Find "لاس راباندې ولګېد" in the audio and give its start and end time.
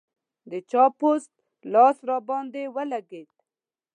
1.73-3.29